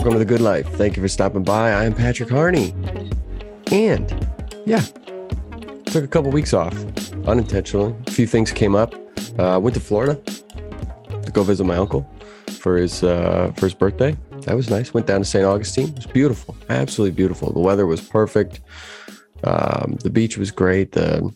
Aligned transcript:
Welcome 0.00 0.14
to 0.14 0.18
the 0.20 0.24
good 0.24 0.40
life. 0.40 0.66
Thank 0.76 0.96
you 0.96 1.02
for 1.02 1.08
stopping 1.08 1.44
by. 1.44 1.72
I 1.72 1.84
am 1.84 1.92
Patrick 1.92 2.30
Harney. 2.30 2.72
And 3.70 4.10
yeah, 4.64 4.80
took 5.84 6.02
a 6.02 6.08
couple 6.08 6.30
weeks 6.30 6.54
off 6.54 6.74
unintentionally. 7.26 7.94
A 8.06 8.10
few 8.10 8.26
things 8.26 8.50
came 8.50 8.74
up. 8.74 8.94
Uh, 9.38 9.60
went 9.62 9.74
to 9.74 9.80
Florida 9.80 10.14
to 10.14 11.30
go 11.30 11.42
visit 11.42 11.64
my 11.64 11.76
uncle 11.76 12.10
for 12.46 12.78
his 12.78 13.02
uh, 13.04 13.52
for 13.56 13.66
his 13.66 13.74
birthday. 13.74 14.16
That 14.46 14.56
was 14.56 14.70
nice. 14.70 14.94
Went 14.94 15.06
down 15.06 15.20
to 15.20 15.26
St. 15.26 15.44
Augustine. 15.44 15.90
It 15.90 15.96
was 15.96 16.06
beautiful, 16.06 16.56
absolutely 16.70 17.14
beautiful. 17.14 17.52
The 17.52 17.60
weather 17.60 17.84
was 17.84 18.00
perfect. 18.00 18.62
Um, 19.44 19.98
the 20.02 20.08
beach 20.08 20.38
was 20.38 20.50
great. 20.50 20.92
The 20.92 21.30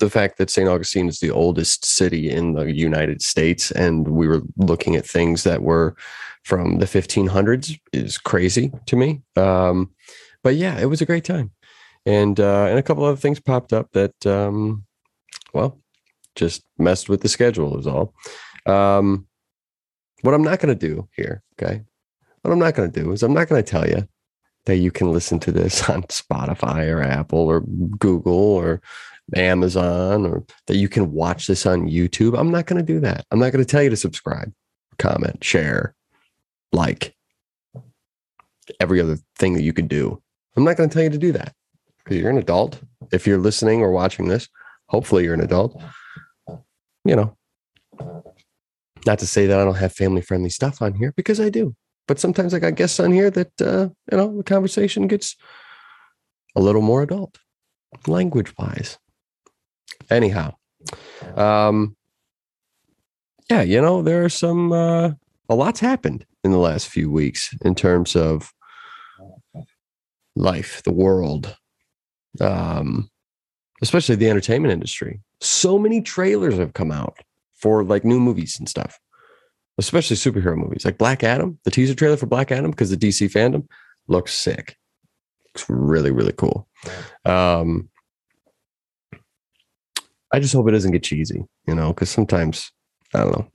the 0.00 0.10
fact 0.10 0.38
that 0.38 0.50
St. 0.50 0.68
Augustine 0.68 1.08
is 1.08 1.20
the 1.20 1.30
oldest 1.30 1.84
city 1.84 2.30
in 2.30 2.54
the 2.54 2.72
United 2.72 3.22
States, 3.22 3.70
and 3.70 4.08
we 4.08 4.26
were 4.26 4.42
looking 4.56 4.96
at 4.96 5.06
things 5.06 5.44
that 5.44 5.62
were 5.62 5.94
from 6.42 6.78
the 6.78 6.86
1500s 6.86 7.78
is 7.92 8.18
crazy 8.18 8.72
to 8.86 8.96
me. 8.96 9.22
Um, 9.36 9.90
but 10.42 10.56
yeah, 10.56 10.78
it 10.78 10.86
was 10.86 11.00
a 11.00 11.06
great 11.06 11.24
time, 11.24 11.52
and 12.04 12.40
uh, 12.40 12.64
and 12.64 12.78
a 12.78 12.82
couple 12.82 13.04
other 13.04 13.16
things 13.16 13.38
popped 13.38 13.72
up 13.72 13.92
that, 13.92 14.26
um, 14.26 14.84
well, 15.52 15.78
just 16.34 16.64
messed 16.78 17.08
with 17.08 17.20
the 17.20 17.28
schedule. 17.28 17.78
Is 17.78 17.86
all. 17.86 18.14
Um, 18.66 19.26
what 20.22 20.34
I'm 20.34 20.42
not 20.42 20.60
going 20.60 20.76
to 20.76 20.88
do 20.88 21.08
here, 21.16 21.42
okay? 21.54 21.82
What 22.42 22.52
I'm 22.52 22.58
not 22.58 22.74
going 22.74 22.90
to 22.90 23.02
do 23.02 23.12
is 23.12 23.22
I'm 23.22 23.32
not 23.32 23.48
going 23.48 23.62
to 23.62 23.70
tell 23.70 23.88
you 23.88 24.06
that 24.66 24.76
you 24.76 24.90
can 24.90 25.12
listen 25.12 25.38
to 25.40 25.52
this 25.52 25.88
on 25.90 26.02
Spotify 26.04 26.88
or 26.92 27.02
Apple 27.02 27.40
or 27.40 27.60
Google 27.98 28.34
or 28.34 28.80
Amazon 29.34 30.26
or 30.26 30.44
that 30.66 30.76
you 30.76 30.88
can 30.88 31.12
watch 31.12 31.46
this 31.46 31.66
on 31.66 31.88
YouTube. 31.88 32.38
I'm 32.38 32.50
not 32.50 32.66
going 32.66 32.84
to 32.84 32.92
do 32.92 33.00
that. 33.00 33.24
I'm 33.30 33.38
not 33.38 33.52
going 33.52 33.64
to 33.64 33.70
tell 33.70 33.82
you 33.82 33.90
to 33.90 33.96
subscribe, 33.96 34.52
comment, 34.98 35.42
share, 35.42 35.94
like 36.72 37.14
every 38.78 39.00
other 39.00 39.18
thing 39.38 39.54
that 39.54 39.62
you 39.62 39.72
could 39.72 39.88
do. 39.88 40.22
I'm 40.56 40.64
not 40.64 40.76
going 40.76 40.88
to 40.88 40.94
tell 40.94 41.04
you 41.04 41.10
to 41.10 41.18
do 41.18 41.32
that 41.32 41.54
because 41.98 42.18
you're 42.18 42.30
an 42.30 42.38
adult. 42.38 42.80
If 43.12 43.26
you're 43.26 43.38
listening 43.38 43.80
or 43.80 43.90
watching 43.90 44.28
this, 44.28 44.48
hopefully 44.86 45.24
you're 45.24 45.34
an 45.34 45.40
adult. 45.40 45.80
You 47.04 47.16
know, 47.16 47.36
not 49.06 49.18
to 49.20 49.26
say 49.26 49.46
that 49.46 49.58
I 49.58 49.64
don't 49.64 49.76
have 49.76 49.92
family 49.92 50.20
friendly 50.20 50.50
stuff 50.50 50.82
on 50.82 50.94
here 50.94 51.12
because 51.16 51.40
I 51.40 51.48
do. 51.48 51.74
But 52.06 52.18
sometimes 52.18 52.52
I 52.52 52.58
got 52.58 52.74
guests 52.74 53.00
on 53.00 53.12
here 53.12 53.30
that, 53.30 53.62
uh, 53.62 53.88
you 54.10 54.18
know, 54.18 54.36
the 54.36 54.42
conversation 54.42 55.06
gets 55.06 55.36
a 56.56 56.60
little 56.60 56.82
more 56.82 57.02
adult 57.02 57.38
language 58.06 58.52
wise. 58.58 58.98
Anyhow, 60.10 60.54
um, 61.36 61.96
yeah, 63.48 63.62
you 63.62 63.80
know, 63.80 64.02
there 64.02 64.24
are 64.24 64.28
some, 64.28 64.72
uh, 64.72 65.10
a 65.48 65.54
lot's 65.54 65.80
happened 65.80 66.24
in 66.44 66.52
the 66.52 66.58
last 66.58 66.88
few 66.88 67.10
weeks 67.10 67.54
in 67.62 67.74
terms 67.74 68.16
of 68.16 68.52
life, 70.36 70.82
the 70.84 70.92
world, 70.92 71.56
um, 72.40 73.10
especially 73.82 74.14
the 74.14 74.30
entertainment 74.30 74.72
industry. 74.72 75.20
So 75.40 75.78
many 75.78 76.00
trailers 76.00 76.56
have 76.58 76.74
come 76.74 76.90
out 76.90 77.18
for 77.54 77.84
like 77.84 78.04
new 78.04 78.20
movies 78.20 78.56
and 78.58 78.68
stuff, 78.68 78.98
especially 79.78 80.16
superhero 80.16 80.56
movies 80.56 80.84
like 80.84 80.98
Black 80.98 81.22
Adam, 81.22 81.58
the 81.64 81.70
teaser 81.70 81.94
trailer 81.94 82.16
for 82.16 82.26
Black 82.26 82.50
Adam, 82.50 82.70
because 82.70 82.90
the 82.90 82.96
DC 82.96 83.30
FanDome 83.30 83.66
looks 84.08 84.34
sick. 84.34 84.76
Looks 85.54 85.68
really, 85.68 86.10
really 86.10 86.32
cool. 86.32 86.68
Um, 87.24 87.89
I 90.32 90.40
just 90.40 90.54
hope 90.54 90.68
it 90.68 90.72
doesn't 90.72 90.92
get 90.92 91.02
cheesy, 91.02 91.44
you 91.66 91.74
know, 91.74 91.92
because 91.92 92.10
sometimes 92.10 92.70
I 93.14 93.20
don't 93.20 93.32
know. 93.32 93.48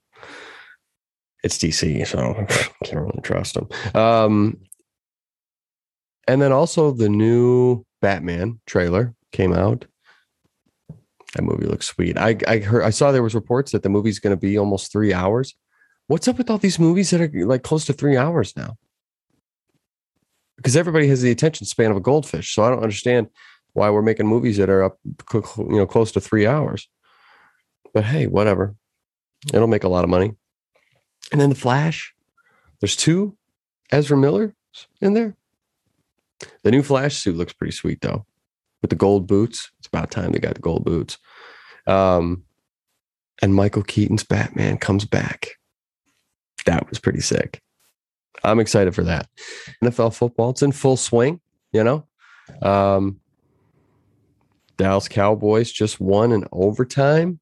It's 1.43 1.57
DC, 1.57 2.07
so 2.07 2.19
I 2.49 2.85
can't 2.85 3.01
really 3.01 3.21
trust 3.21 3.53
them. 3.55 3.69
Um, 3.93 4.57
and 6.27 6.41
then 6.41 6.51
also 6.51 6.91
the 6.91 7.09
new 7.09 7.85
Batman 8.01 8.59
trailer 8.65 9.13
came 9.31 9.53
out. 9.53 9.85
That 11.35 11.43
movie 11.43 11.65
looks 11.65 11.87
sweet. 11.87 12.17
I 12.17 12.37
I 12.47 12.59
heard 12.59 12.83
I 12.83 12.89
saw 12.89 13.11
there 13.11 13.23
was 13.23 13.35
reports 13.35 13.71
that 13.73 13.83
the 13.83 13.89
movie's 13.89 14.19
going 14.19 14.35
to 14.35 14.39
be 14.39 14.57
almost 14.57 14.91
three 14.91 15.13
hours. 15.13 15.53
What's 16.07 16.27
up 16.27 16.37
with 16.37 16.49
all 16.49 16.57
these 16.57 16.79
movies 16.79 17.09
that 17.09 17.21
are 17.21 17.45
like 17.45 17.63
close 17.63 17.85
to 17.85 17.93
three 17.93 18.15
hours 18.15 18.55
now? 18.55 18.77
Because 20.55 20.77
everybody 20.77 21.07
has 21.07 21.21
the 21.21 21.31
attention 21.31 21.65
span 21.65 21.91
of 21.91 21.97
a 21.97 22.01
goldfish, 22.01 22.53
so 22.53 22.63
I 22.63 22.69
don't 22.69 22.83
understand 22.83 23.27
why 23.75 23.89
we're 23.89 24.01
making 24.01 24.25
movies 24.25 24.55
that 24.57 24.69
are 24.69 24.83
up, 24.83 24.97
you 25.03 25.43
know, 25.57 25.85
close 25.85 26.11
to 26.13 26.21
three 26.21 26.47
hours. 26.47 26.87
But 27.93 28.05
hey, 28.05 28.25
whatever. 28.25 28.73
It'll 29.53 29.67
make 29.67 29.83
a 29.83 29.89
lot 29.89 30.05
of 30.05 30.09
money. 30.09 30.33
And 31.31 31.41
then 31.41 31.49
the 31.49 31.55
Flash. 31.55 32.15
There's 32.79 32.95
two 32.95 33.37
Ezra 33.91 34.17
Miller 34.17 34.55
in 35.01 35.13
there. 35.13 35.35
The 36.63 36.71
new 36.71 36.83
Flash 36.83 37.17
suit 37.17 37.35
looks 37.35 37.51
pretty 37.51 37.73
sweet 37.73 37.99
though, 38.01 38.25
with 38.81 38.89
the 38.89 38.95
gold 38.95 39.27
boots. 39.27 39.71
It's 39.79 39.87
about 39.87 40.09
time 40.09 40.31
they 40.31 40.39
got 40.39 40.55
the 40.55 40.61
gold 40.61 40.85
boots. 40.85 41.17
Um, 41.85 42.45
and 43.41 43.53
Michael 43.53 43.83
Keaton's 43.83 44.23
Batman 44.23 44.77
comes 44.77 45.03
back. 45.03 45.49
That 46.65 46.89
was 46.89 46.99
pretty 46.99 47.21
sick. 47.21 47.61
I'm 48.41 48.61
excited 48.61 48.95
for 48.95 49.03
that. 49.03 49.27
NFL 49.83 50.15
football, 50.15 50.51
it's 50.51 50.61
in 50.61 50.71
full 50.71 50.97
swing, 50.97 51.41
you 51.73 51.83
know. 51.83 52.07
Um, 52.61 53.19
Dallas 54.77 55.07
Cowboys 55.07 55.71
just 55.71 55.99
won 55.99 56.31
in 56.31 56.45
overtime. 56.51 57.39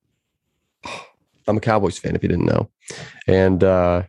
I'm 1.47 1.57
a 1.57 1.61
Cowboys 1.61 1.99
fan 1.99 2.15
if 2.15 2.23
you 2.23 2.29
didn't 2.29 2.45
know. 2.45 2.69
And 3.27 3.63
uh 3.63 4.03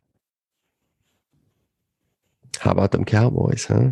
how 2.60 2.70
about 2.70 2.92
them 2.92 3.04
Cowboys, 3.04 3.66
huh? 3.66 3.90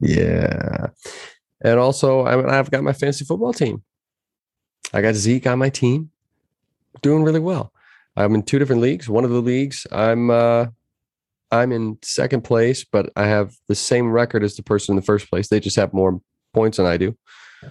Yeah. 0.00 0.88
And 1.60 1.78
also, 1.78 2.26
I 2.26 2.36
mean, 2.36 2.46
I've 2.46 2.70
got 2.70 2.84
my 2.84 2.92
fantasy 2.92 3.24
football 3.24 3.52
team. 3.52 3.82
I 4.92 5.02
got 5.02 5.14
Zeke 5.14 5.46
on 5.46 5.58
my 5.58 5.70
team, 5.70 6.10
doing 7.02 7.22
really 7.22 7.40
well. 7.40 7.72
I'm 8.16 8.34
in 8.34 8.42
two 8.42 8.58
different 8.58 8.80
leagues. 8.82 9.08
One 9.08 9.24
of 9.24 9.30
the 9.30 9.42
leagues, 9.42 9.86
I'm 9.92 10.30
uh, 10.30 10.66
I'm 11.50 11.72
in 11.72 11.98
second 12.02 12.42
place, 12.42 12.84
but 12.84 13.10
I 13.16 13.26
have 13.26 13.54
the 13.68 13.74
same 13.74 14.10
record 14.10 14.42
as 14.42 14.56
the 14.56 14.62
person 14.62 14.92
in 14.92 14.96
the 14.96 15.02
first 15.04 15.28
place. 15.30 15.48
They 15.48 15.60
just 15.60 15.76
have 15.76 15.92
more 15.92 16.20
points 16.52 16.78
than 16.78 16.86
I 16.86 16.96
do, 16.96 17.16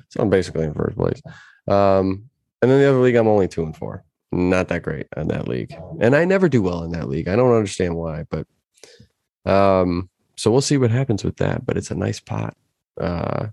so 0.10 0.22
I'm 0.22 0.30
basically 0.30 0.66
in 0.66 0.74
first 0.74 0.98
place. 0.98 1.22
Um, 1.68 2.30
and 2.62 2.72
then 2.72 2.80
the 2.80 2.90
other 2.90 3.00
league, 3.00 3.16
I'm 3.16 3.28
only 3.28 3.48
two 3.48 3.64
and 3.64 3.76
four. 3.76 4.04
Not 4.32 4.68
that 4.70 4.84
great 4.84 5.08
in 5.16 5.30
that 5.30 5.48
league, 5.48 5.74
and 6.02 6.16
I 6.16 6.26
never 6.26 6.50
do 6.50 6.62
well 6.62 6.84
in 6.84 6.92
that 6.92 7.08
league. 7.08 7.28
I 7.28 7.36
don't 7.36 7.56
understand 7.56 7.96
why, 7.96 8.26
but 8.30 8.46
um, 9.50 10.10
so 10.36 10.52
we'll 10.52 10.62
see 10.62 10.78
what 10.78 10.92
happens 10.92 11.24
with 11.24 11.38
that. 11.38 11.66
But 11.66 11.78
it's 11.78 11.92
a 11.92 11.96
nice 11.96 12.20
pot. 12.20 12.56
Uh, 13.00 13.48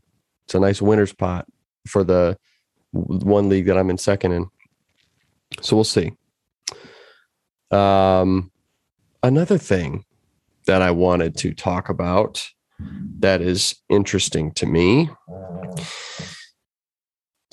it's 0.47 0.55
a 0.55 0.61
nice 0.61 0.83
winner's 0.83 1.13
pot 1.13 1.47
for 1.87 2.03
the 2.03 2.37
one 2.91 3.49
league 3.49 3.67
that 3.67 3.79
I'm 3.79 3.91
in 3.91 3.99
second 3.99 4.33
in. 4.33 4.47
So 5.61 5.77
we'll 5.77 5.85
see. 5.85 6.13
Um, 7.71 8.51
another 9.23 9.59
thing 9.59 10.05
that 10.67 10.83
I 10.83 10.91
wanted 10.91 11.37
to 11.39 11.55
talk 11.55 11.89
about 11.89 12.51
that 13.21 13.41
is 13.41 13.77
interesting 13.89 14.53
to 14.53 14.67
me. 14.67 15.11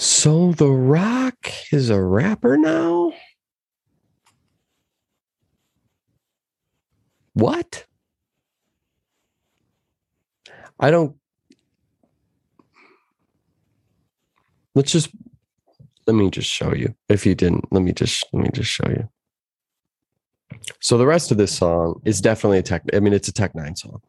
So 0.02 0.52
The 0.54 0.68
Rock 0.68 1.52
is 1.72 1.92
a 1.92 2.02
rapper 2.02 2.58
now? 2.58 3.14
What? 7.34 7.86
I 10.80 10.90
don't 10.90 11.16
let's 14.74 14.92
just 14.92 15.12
let 16.08 16.16
me 16.16 16.32
just 16.32 16.50
show 16.50 16.74
you 16.74 16.96
if 17.08 17.24
you 17.24 17.36
didn't 17.36 17.72
let 17.72 17.84
me 17.84 17.94
just 17.94 18.26
let 18.34 18.42
me 18.42 18.50
just 18.52 18.72
show 18.72 18.90
you 18.90 19.08
so 20.80 20.98
the 20.98 21.06
rest 21.06 21.30
of 21.30 21.38
this 21.38 21.56
song 21.56 22.02
is 22.06 22.22
definitely 22.22 22.58
a 22.58 22.64
tech 22.64 22.82
i 22.96 23.00
mean 23.00 23.14
it's 23.14 23.28
a 23.28 23.32
Tech 23.32 23.54
N9ne 23.54 23.78
song 23.78 24.02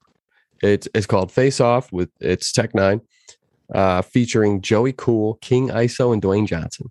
it's 0.62 0.88
it's 0.94 1.06
called 1.06 1.30
face 1.30 1.60
off 1.60 1.92
with 1.92 2.08
it's 2.20 2.50
Tech 2.50 2.72
N9ne 2.72 3.02
uh 3.74 4.02
featuring 4.02 4.60
joey 4.60 4.92
cool 4.92 5.34
king 5.34 5.68
iso 5.68 6.12
and 6.12 6.22
dwayne 6.22 6.46
johnson. 6.46 6.90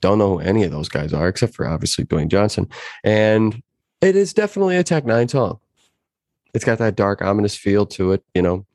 Don't 0.00 0.18
know 0.18 0.38
who 0.38 0.40
any 0.40 0.64
of 0.64 0.70
those 0.70 0.88
guys 0.88 1.12
are 1.12 1.28
except 1.28 1.54
for 1.54 1.66
obviously 1.66 2.04
dwayne 2.04 2.28
johnson. 2.28 2.68
And 3.02 3.62
it 4.00 4.16
is 4.16 4.34
definitely 4.34 4.76
a 4.76 4.84
Tech 4.84 5.04
N9ne 5.04 5.30
song. 5.30 5.58
It's 6.52 6.64
got 6.64 6.78
that 6.78 6.96
dark 6.96 7.22
ominous 7.22 7.56
feel 7.56 7.86
to 7.86 8.12
it 8.12 8.24
you 8.34 8.42
know? 8.42 8.66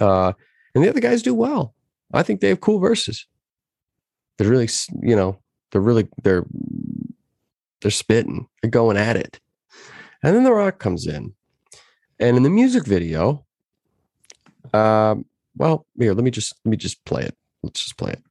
Uh 0.00 0.32
and 0.74 0.82
the 0.82 0.88
other 0.88 1.00
guys 1.00 1.22
do 1.22 1.34
well. 1.34 1.74
I 2.12 2.22
think 2.22 2.40
they 2.40 2.48
have 2.48 2.60
cool 2.60 2.78
verses. 2.78 3.26
They're 4.38 4.50
really 4.50 4.68
you 5.02 5.16
know 5.16 5.38
they're 5.70 5.80
really 5.80 6.08
they're 6.22 6.44
they're 7.82 7.90
spitting. 7.90 8.46
They're 8.62 8.70
going 8.70 8.96
at 8.96 9.16
it. 9.16 9.40
And 10.22 10.34
then 10.34 10.44
the 10.44 10.52
rock 10.52 10.78
comes 10.78 11.06
in. 11.06 11.34
And 12.18 12.36
in 12.36 12.42
the 12.42 12.50
music 12.50 12.86
video 12.86 13.44
um 14.72 15.26
well 15.56 15.86
here 15.98 16.14
let 16.14 16.24
me 16.24 16.30
just 16.30 16.54
let 16.64 16.70
me 16.70 16.76
just 16.76 17.04
play 17.04 17.22
it 17.22 17.36
let's 17.62 17.82
just 17.82 17.96
play 17.96 18.12
it 18.12 18.22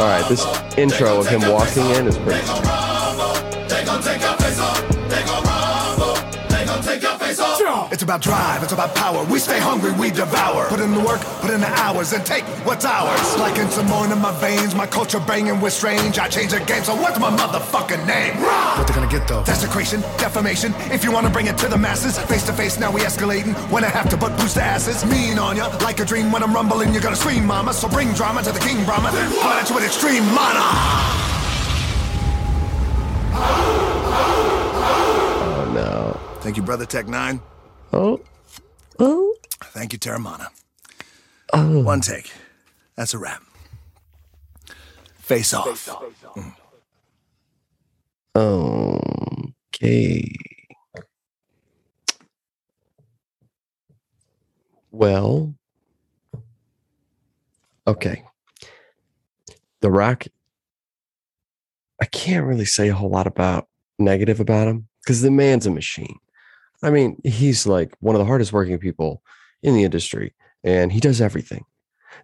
All 0.00 0.06
right, 0.06 0.26
this 0.30 0.46
intro 0.78 1.18
of 1.18 1.26
him 1.28 1.42
walking 1.42 1.84
in 1.90 2.06
is 2.06 2.16
pretty. 2.16 2.79
It's 7.92 8.04
about 8.04 8.20
drive, 8.20 8.62
it's 8.62 8.72
about 8.72 8.94
power. 8.94 9.24
We 9.24 9.40
stay 9.40 9.58
hungry, 9.58 9.90
we 9.90 10.10
devour. 10.10 10.68
Put 10.68 10.78
in 10.78 10.94
the 10.94 11.00
work, 11.00 11.20
put 11.42 11.50
in 11.50 11.60
the 11.60 11.66
hours, 11.66 12.12
and 12.12 12.24
take 12.24 12.44
what's 12.64 12.84
ours. 12.84 13.36
Like 13.36 13.58
in 13.58 13.68
some 13.68 13.86
more 13.86 14.04
in 14.04 14.16
my 14.20 14.30
veins, 14.38 14.76
my 14.76 14.86
culture 14.86 15.18
banging 15.18 15.60
with 15.60 15.72
strange. 15.72 16.16
I 16.16 16.28
change 16.28 16.52
the 16.52 16.60
game, 16.60 16.84
so 16.84 16.94
what's 16.94 17.18
my 17.18 17.30
motherfucking 17.36 18.06
name? 18.06 18.36
What 18.78 18.86
they 18.86 18.94
gonna 18.94 19.10
get 19.10 19.26
though? 19.26 19.42
Desecration, 19.42 20.02
defamation. 20.22 20.72
If 20.92 21.02
you 21.02 21.10
wanna 21.10 21.30
bring 21.30 21.48
it 21.48 21.58
to 21.58 21.68
the 21.68 21.76
masses, 21.76 22.16
face 22.16 22.46
to 22.46 22.52
face, 22.52 22.78
now 22.78 22.92
we 22.92 23.00
escalating. 23.00 23.54
When 23.72 23.84
I 23.84 23.88
have 23.88 24.08
to 24.10 24.16
but 24.16 24.38
boost 24.38 24.54
the 24.54 24.62
asses, 24.62 25.04
mean 25.04 25.40
on 25.40 25.56
ya. 25.56 25.66
Like 25.82 25.98
a 25.98 26.04
dream 26.04 26.30
when 26.30 26.44
I'm 26.44 26.54
rumbling, 26.54 26.92
you're 26.92 27.02
gonna 27.02 27.16
scream, 27.16 27.44
mama. 27.44 27.72
So 27.72 27.88
bring 27.88 28.12
drama 28.12 28.44
to 28.44 28.52
the 28.52 28.60
king, 28.60 28.84
Brahma. 28.84 29.10
Come 29.10 29.52
at 29.52 29.68
you 29.68 29.74
with 29.74 29.84
extreme 29.84 30.24
mana. 30.26 30.62
Oh 35.42 35.72
no. 35.74 36.20
Thank 36.40 36.56
you, 36.56 36.62
brother 36.62 36.86
Tech 36.86 37.06
N9ne. 37.06 37.49
Oh. 37.92 38.20
Oh. 38.98 39.36
Thank 39.62 39.92
you, 39.92 39.98
Teremana. 39.98 40.48
Oh. 41.52 41.80
One 41.80 42.00
take. 42.00 42.32
That's 42.96 43.14
a 43.14 43.18
wrap. 43.18 43.42
Face 45.18 45.54
off. 45.54 45.88
Okay. 48.36 50.36
Well, 54.92 55.54
okay. 57.86 58.24
The 59.80 59.90
Rock, 59.90 60.26
I 62.02 62.06
can't 62.06 62.46
really 62.46 62.64
say 62.64 62.88
a 62.88 62.94
whole 62.94 63.10
lot 63.10 63.26
about 63.26 63.68
negative 63.98 64.40
about 64.40 64.68
him 64.68 64.88
because 65.02 65.22
the 65.22 65.30
man's 65.30 65.66
a 65.66 65.70
machine. 65.70 66.18
I 66.82 66.90
mean, 66.90 67.20
he's 67.24 67.66
like 67.66 67.94
one 68.00 68.14
of 68.14 68.20
the 68.20 68.26
hardest 68.26 68.52
working 68.52 68.78
people 68.78 69.22
in 69.62 69.74
the 69.74 69.84
industry 69.84 70.34
and 70.64 70.92
he 70.92 71.00
does 71.00 71.20
everything. 71.20 71.64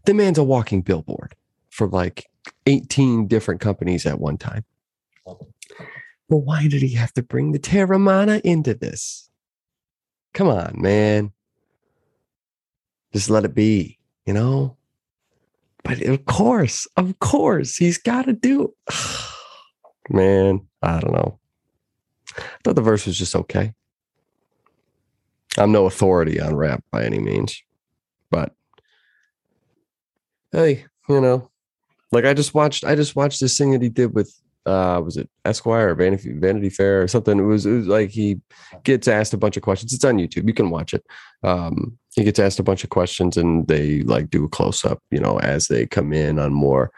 The 0.05 0.15
man's 0.15 0.39
a 0.39 0.45
walking 0.45 0.83
billboard 0.83 1.35
for 1.71 1.89
like 1.89 2.27
18 2.67 3.29
different 3.29 3.61
companies 3.61 4.07
at 4.07 4.21
one 4.21 4.39
time. 4.39 4.65
But 6.29 6.39
why 6.39 6.69
did 6.69 6.83
he 6.83 6.95
have 6.95 7.13
to 7.15 7.23
bring 7.23 7.53
the 7.53 7.59
Teremana 7.59 8.41
into 8.43 8.75
this? 8.75 9.31
Come 10.35 10.49
on, 10.49 10.81
man. 10.81 11.33
Just 13.13 13.31
let 13.31 13.45
it 13.45 13.55
be, 13.55 13.99
you 14.27 14.33
know? 14.33 14.77
But 15.85 16.03
of 16.03 16.25
course, 16.25 16.89
of 16.97 17.19
course, 17.21 17.77
he's 17.77 17.99
got 17.99 18.27
to 18.27 18.33
do 18.33 18.75
Man, 20.09 20.67
I 20.83 21.01
don't 21.01 21.13
know. 21.13 21.39
I 22.37 22.43
thought 22.63 22.77
the 22.77 22.83
verse 22.83 23.07
was 23.07 23.19
just 23.19 23.35
okay. 23.35 23.75
I'm 25.59 25.73
no 25.73 25.87
authority 25.87 26.41
on 26.41 26.55
rap 26.55 26.83
by 26.91 27.05
any 27.05 27.19
means, 27.19 27.63
but 28.31 28.53
hey, 30.53 30.85
you 31.09 31.21
know, 31.21 31.51
like 32.13 32.25
I 32.25 32.35
just 32.35 32.55
watched, 32.55 32.85
I 32.85 32.95
just 32.95 33.17
watched 33.17 33.41
this 33.41 33.57
thing 33.57 33.73
that 33.73 33.83
he 33.83 33.89
did 33.89 34.15
with, 34.15 34.33
uh, 34.65 35.01
was 35.05 35.17
it 35.17 35.31
Esquire 35.45 35.91
or 35.91 35.95
Vanity, 35.95 36.33
Vanity 36.33 36.71
Fair 36.71 37.03
or 37.03 37.09
something? 37.09 37.39
It 37.39 37.43
was, 37.43 37.67
it 37.67 37.73
was 37.73 37.87
like 37.87 38.11
he 38.11 38.41
gets 38.85 39.07
asked 39.07 39.33
a 39.33 39.39
bunch 39.39 39.57
of 39.57 39.63
questions. 39.63 39.93
It's 39.93 40.05
on 40.05 40.17
YouTube. 40.17 40.47
You 40.47 40.55
can 40.55 40.71
watch 40.71 40.93
it. 40.93 41.05
Um, 41.43 41.99
he 42.15 42.25
gets 42.25 42.39
asked 42.39 42.59
a 42.59 42.65
bunch 42.65 42.83
of 42.83 42.91
questions 42.91 43.37
and 43.37 43.67
they 43.69 44.03
like 44.03 44.31
do 44.31 44.45
a 44.45 44.49
close 44.49 44.85
up, 44.85 45.03
you 45.11 45.21
know, 45.21 45.39
as 45.39 45.69
they 45.69 45.87
come 45.87 46.13
in 46.13 46.39
on 46.39 46.53
more, 46.53 46.91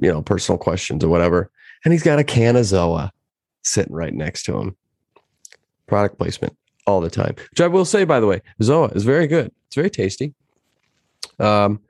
you 0.00 0.10
know, 0.10 0.22
personal 0.22 0.58
questions 0.58 1.04
or 1.04 1.08
whatever. 1.08 1.50
And 1.84 1.92
he's 1.92 2.02
got 2.02 2.18
a 2.18 2.24
can 2.24 2.56
of 2.56 2.64
Zoa 2.64 3.10
sitting 3.62 3.94
right 3.94 4.14
next 4.14 4.44
to 4.44 4.58
him. 4.58 4.76
Product 5.86 6.18
placement 6.18 6.56
all 6.86 7.00
the 7.00 7.10
time. 7.10 7.34
Which 7.50 7.60
I 7.60 7.68
will 7.68 7.84
say, 7.84 8.04
by 8.04 8.20
the 8.20 8.26
way, 8.26 8.42
Zoa 8.62 8.94
is 8.94 9.04
very 9.04 9.26
good. 9.26 9.52
It's 9.66 9.76
very 9.76 9.90
tasty. 9.90 10.34
Um, 11.38 11.80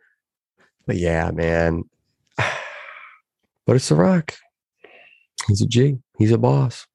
but 0.87 0.97
yeah, 0.97 1.31
man. 1.31 1.85
But 3.67 3.77
it's 3.77 3.89
The 3.89 3.95
Rock. 3.95 4.35
He's 5.49 5.63
a 5.63 5.67
G. 5.67 5.99
He's 6.19 6.33
a 6.33 6.39
boss. 6.39 6.87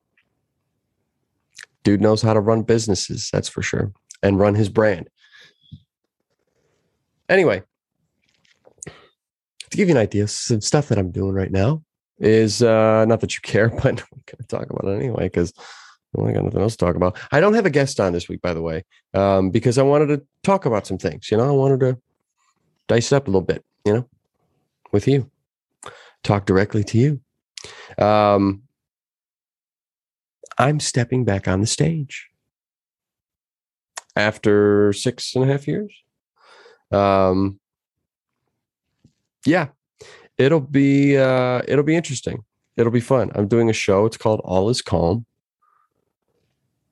Dude 1.83 2.01
knows 2.01 2.21
how 2.21 2.33
to 2.33 2.39
run 2.39 2.63
businesses, 2.63 3.29
that's 3.31 3.49
for 3.49 3.61
sure, 3.61 3.91
and 4.21 4.39
run 4.39 4.55
his 4.55 4.69
brand. 4.69 5.09
Anyway, 7.27 7.63
to 8.85 9.77
give 9.77 9.87
you 9.87 9.95
an 9.95 10.01
idea, 10.01 10.27
some 10.27 10.61
stuff 10.61 10.89
that 10.89 10.97
I'm 10.97 11.11
doing 11.11 11.33
right 11.33 11.51
now 11.51 11.83
is 12.17 12.61
uh 12.61 13.05
not 13.05 13.21
that 13.21 13.33
you 13.33 13.41
care, 13.41 13.69
but 13.83 13.83
we're 14.11 14.23
gonna 14.25 14.47
talk 14.47 14.69
about 14.69 14.91
it 14.91 14.95
anyway, 14.95 15.23
because 15.23 15.53
well, 16.13 16.27
I 16.27 16.33
got 16.33 16.43
nothing 16.43 16.61
else 16.61 16.75
to 16.75 16.85
talk 16.85 16.95
about. 16.95 17.17
I 17.31 17.39
don't 17.39 17.53
have 17.53 17.65
a 17.65 17.69
guest 17.69 17.99
on 17.99 18.13
this 18.13 18.27
week, 18.27 18.41
by 18.41 18.53
the 18.53 18.61
way, 18.61 18.83
um, 19.13 19.51
because 19.51 19.77
I 19.77 19.83
wanted 19.83 20.07
to 20.07 20.23
talk 20.43 20.65
about 20.65 20.87
some 20.87 20.97
things. 20.97 21.29
You 21.29 21.37
know, 21.37 21.47
I 21.47 21.51
wanted 21.51 21.79
to 21.81 21.97
dice 22.87 23.11
it 23.11 23.15
up 23.15 23.27
a 23.27 23.31
little 23.31 23.41
bit, 23.41 23.63
you 23.85 23.93
know, 23.93 24.09
with 24.91 25.07
you, 25.07 25.29
talk 26.23 26.45
directly 26.45 26.83
to 26.85 26.97
you. 26.97 28.03
Um, 28.03 28.63
I'm 30.57 30.79
stepping 30.79 31.25
back 31.25 31.47
on 31.47 31.61
the 31.61 31.67
stage 31.67 32.27
after 34.15 34.91
six 34.93 35.35
and 35.35 35.43
a 35.43 35.47
half 35.47 35.67
years. 35.67 35.93
Um, 36.91 37.59
yeah, 39.45 39.67
it'll 40.37 40.59
be 40.59 41.17
uh, 41.17 41.61
it'll 41.67 41.83
be 41.83 41.95
interesting. 41.95 42.43
It'll 42.77 42.91
be 42.91 42.99
fun. 42.99 43.31
I'm 43.35 43.47
doing 43.47 43.69
a 43.69 43.73
show. 43.73 44.05
It's 44.05 44.17
called 44.17 44.41
All 44.43 44.69
Is 44.69 44.81
Calm 44.81 45.25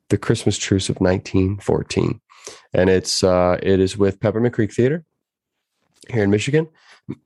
the 0.09 0.17
Christmas 0.17 0.57
Truce 0.57 0.89
of 0.89 0.97
1914, 0.97 2.21
and 2.73 2.89
it's 2.89 3.23
uh, 3.23 3.57
it 3.61 3.79
is 3.79 3.97
with 3.97 4.19
Peppermint 4.19 4.53
Creek 4.53 4.73
Theater 4.73 5.03
here 6.09 6.23
in 6.23 6.29
Michigan, 6.29 6.67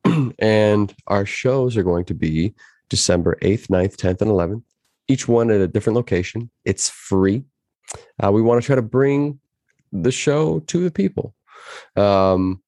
and 0.40 0.94
our 1.08 1.26
shows 1.26 1.78
are 1.78 1.84
going 1.84 2.06
to 2.06 2.14
be 2.14 2.54
December 2.90 3.38
8th, 3.42 3.68
9th, 3.68 3.96
10th, 3.96 4.22
and 4.22 4.32
11th, 4.32 4.64
each 5.08 5.28
one 5.28 5.50
at 5.50 5.62
a 5.62 5.68
different 5.68 5.96
location. 5.96 6.50
It's 6.66 6.90
free. 6.90 7.44
Uh, 8.24 8.32
we 8.32 8.42
want 8.42 8.62
to 8.62 8.66
try 8.66 8.76
to 8.76 8.82
bring 8.82 9.40
the 9.92 10.12
show 10.12 10.60
to 10.60 10.84
the 10.84 10.92
people. 10.92 11.34
Um, 11.96 12.62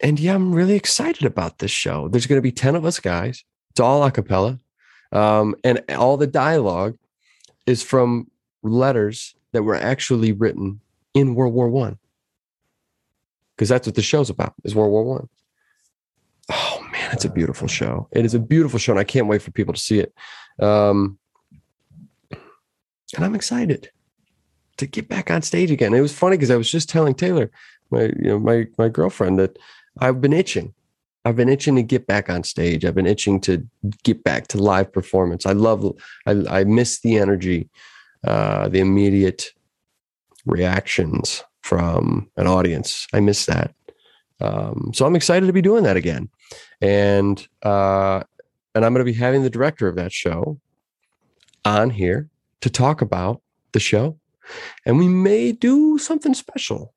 and 0.00 0.20
yeah, 0.20 0.34
I'm 0.34 0.54
really 0.54 0.74
excited 0.74 1.24
about 1.24 1.58
this 1.58 1.70
show. 1.70 2.08
There's 2.08 2.26
going 2.26 2.38
to 2.38 2.42
be 2.42 2.52
10 2.52 2.76
of 2.76 2.84
us 2.84 3.00
guys. 3.00 3.44
It's 3.70 3.80
all 3.80 4.04
a 4.04 4.10
cappella. 4.10 4.60
Um, 5.12 5.54
and 5.64 5.82
all 5.90 6.16
the 6.16 6.26
dialogue 6.26 6.96
is 7.66 7.82
from 7.82 8.30
letters 8.62 9.34
that 9.52 9.62
were 9.62 9.74
actually 9.74 10.32
written 10.32 10.80
in 11.14 11.34
World 11.34 11.54
War 11.54 11.68
One. 11.68 11.98
Because 13.56 13.68
that's 13.68 13.86
what 13.86 13.94
the 13.94 14.02
show's 14.02 14.30
about, 14.30 14.54
is 14.64 14.74
World 14.74 14.92
War 14.92 15.04
One. 15.04 15.28
Oh 16.50 16.86
man, 16.92 17.10
it's 17.12 17.24
a 17.24 17.30
beautiful 17.30 17.68
show. 17.68 18.08
It 18.12 18.24
is 18.24 18.34
a 18.34 18.38
beautiful 18.38 18.78
show, 18.78 18.92
and 18.92 19.00
I 19.00 19.04
can't 19.04 19.26
wait 19.26 19.42
for 19.42 19.50
people 19.50 19.74
to 19.74 19.80
see 19.80 19.98
it. 19.98 20.14
Um, 20.62 21.18
and 22.30 23.24
I'm 23.24 23.34
excited 23.34 23.90
to 24.76 24.86
get 24.86 25.08
back 25.08 25.30
on 25.30 25.42
stage 25.42 25.70
again. 25.70 25.94
It 25.94 26.00
was 26.00 26.12
funny 26.12 26.36
because 26.36 26.50
I 26.50 26.56
was 26.56 26.70
just 26.70 26.88
telling 26.88 27.14
Taylor, 27.14 27.50
my 27.90 28.02
you 28.02 28.28
know 28.28 28.38
my 28.38 28.66
my 28.78 28.88
girlfriend, 28.88 29.38
that 29.38 29.58
I've 30.00 30.20
been 30.20 30.32
itching. 30.32 30.74
I've 31.26 31.34
been 31.34 31.48
itching 31.48 31.74
to 31.74 31.82
get 31.82 32.06
back 32.06 32.30
on 32.30 32.44
stage. 32.44 32.84
I've 32.84 32.94
been 32.94 33.04
itching 33.04 33.40
to 33.40 33.66
get 34.04 34.22
back 34.22 34.46
to 34.48 34.58
live 34.58 34.92
performance. 34.92 35.44
I 35.44 35.52
love. 35.52 35.84
I, 36.24 36.44
I 36.48 36.62
miss 36.62 37.00
the 37.00 37.18
energy, 37.18 37.68
uh, 38.22 38.68
the 38.68 38.78
immediate 38.78 39.50
reactions 40.44 41.42
from 41.62 42.30
an 42.36 42.46
audience. 42.46 43.08
I 43.12 43.18
miss 43.18 43.44
that. 43.46 43.74
Um, 44.40 44.92
so 44.94 45.04
I'm 45.04 45.16
excited 45.16 45.46
to 45.46 45.52
be 45.52 45.62
doing 45.62 45.82
that 45.82 45.96
again, 45.96 46.28
and 46.80 47.44
uh, 47.64 48.22
and 48.76 48.84
I'm 48.84 48.94
going 48.94 49.04
to 49.04 49.12
be 49.12 49.18
having 49.18 49.42
the 49.42 49.50
director 49.50 49.88
of 49.88 49.96
that 49.96 50.12
show 50.12 50.60
on 51.64 51.90
here 51.90 52.28
to 52.60 52.70
talk 52.70 53.02
about 53.02 53.42
the 53.72 53.80
show, 53.80 54.16
and 54.84 54.96
we 54.96 55.08
may 55.08 55.50
do 55.50 55.98
something 55.98 56.34
special 56.34 56.94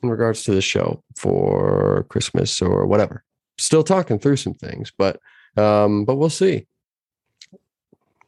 in 0.00 0.10
regards 0.10 0.44
to 0.44 0.52
the 0.52 0.62
show 0.62 1.02
for 1.16 2.06
Christmas 2.08 2.62
or 2.62 2.86
whatever. 2.86 3.24
Still 3.58 3.82
talking 3.82 4.18
through 4.18 4.36
some 4.36 4.54
things, 4.54 4.92
but 4.96 5.20
um, 5.56 6.04
but 6.04 6.16
we'll 6.16 6.30
see. 6.30 6.66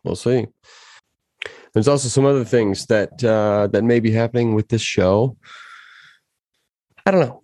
We'll 0.02 0.16
see. 0.16 0.46
There's 1.72 1.88
also 1.88 2.08
some 2.08 2.26
other 2.26 2.44
things 2.44 2.86
that 2.86 3.22
uh, 3.22 3.68
that 3.68 3.84
may 3.84 4.00
be 4.00 4.10
happening 4.10 4.54
with 4.54 4.68
this 4.68 4.82
show. 4.82 5.36
I 7.06 7.10
don't 7.12 7.20
know, 7.20 7.42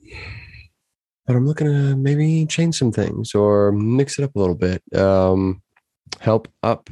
but 1.26 1.37
I'm 1.37 1.47
looking 1.47 1.69
to 1.69 1.97
maybe 1.97 2.45
change 2.47 2.76
some 2.76 2.93
things 2.93 3.35
or 3.35 3.73
mix 3.73 4.19
it 4.19 4.25
up 4.25 4.35
a 4.35 4.38
little 4.38 4.55
bit. 4.55 4.83
Um, 4.95 5.62
help 6.21 6.49
up, 6.62 6.90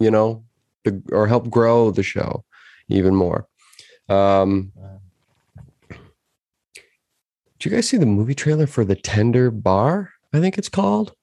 you 0.00 0.10
know, 0.10 0.44
the, 0.84 1.00
or 1.12 1.26
help 1.26 1.50
grow 1.50 1.90
the 1.90 2.02
show 2.02 2.44
even 2.88 3.14
more. 3.14 3.46
Um, 4.08 4.72
did 7.58 7.64
you 7.64 7.70
guys 7.70 7.88
see 7.88 7.96
the 7.96 8.06
movie 8.06 8.34
trailer 8.34 8.66
for 8.66 8.84
the 8.84 8.96
Tender 8.96 9.50
Bar? 9.50 10.10
I 10.36 10.40
think 10.40 10.58
it's 10.58 10.68
called. 10.68 11.14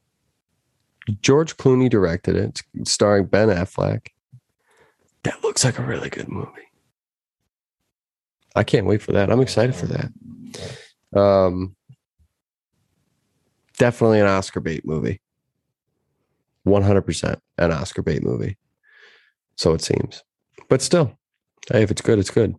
George 1.21 1.55
Clooney 1.57 1.87
directed 1.87 2.35
it, 2.35 2.63
starring 2.85 3.25
Ben 3.25 3.49
Affleck. 3.49 4.07
That 5.23 5.43
looks 5.43 5.63
like 5.63 5.77
a 5.77 5.83
really 5.83 6.09
good 6.09 6.29
movie. 6.29 6.49
I 8.55 8.63
can't 8.63 8.87
wait 8.87 9.03
for 9.03 9.11
that. 9.11 9.29
I'm 9.29 9.39
excited 9.39 9.75
for 9.75 9.85
that. 9.85 11.19
Um, 11.19 11.75
definitely 13.77 14.19
an 14.19 14.25
Oscar 14.25 14.61
bait 14.61 14.83
movie. 14.83 15.21
100% 16.65 17.37
an 17.59 17.71
Oscar 17.71 18.01
bait 18.01 18.23
movie. 18.23 18.57
So 19.57 19.73
it 19.73 19.83
seems. 19.83 20.23
But 20.69 20.81
still, 20.81 21.19
hey, 21.71 21.83
if 21.83 21.91
it's 21.91 22.01
good, 22.01 22.17
it's 22.17 22.31
good. 22.31 22.55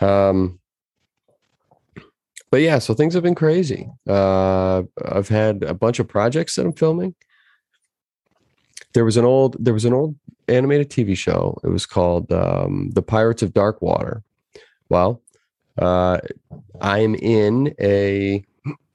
Um, 0.00 0.60
but 2.54 2.60
yeah, 2.60 2.78
so 2.78 2.94
things 2.94 3.14
have 3.14 3.24
been 3.24 3.34
crazy. 3.34 3.90
Uh, 4.08 4.84
I've 5.04 5.26
had 5.26 5.64
a 5.64 5.74
bunch 5.74 5.98
of 5.98 6.06
projects 6.06 6.54
that 6.54 6.64
I'm 6.64 6.72
filming. 6.72 7.16
There 8.92 9.04
was 9.04 9.16
an 9.16 9.24
old 9.24 9.56
there 9.58 9.74
was 9.74 9.84
an 9.84 9.92
old 9.92 10.14
animated 10.46 10.88
TV 10.88 11.16
show. 11.16 11.58
It 11.64 11.68
was 11.70 11.84
called 11.84 12.30
um, 12.30 12.92
The 12.94 13.02
Pirates 13.02 13.42
of 13.42 13.54
Dark 13.54 13.82
Water. 13.82 14.22
Well, 14.88 15.20
uh, 15.78 16.18
I'm 16.80 17.16
in 17.16 17.74
a. 17.80 18.44